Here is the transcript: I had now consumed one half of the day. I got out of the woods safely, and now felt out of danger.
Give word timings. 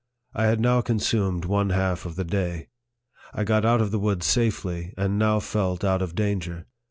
I 0.33 0.45
had 0.45 0.59
now 0.59 0.81
consumed 0.81 1.45
one 1.45 1.69
half 1.69 2.07
of 2.07 2.15
the 2.15 2.23
day. 2.23 2.69
I 3.35 3.43
got 3.43 3.65
out 3.65 3.81
of 3.81 3.91
the 3.91 3.99
woods 3.99 4.25
safely, 4.25 4.95
and 4.97 5.19
now 5.19 5.39
felt 5.39 5.83
out 5.83 6.01
of 6.01 6.15
danger. 6.15 6.65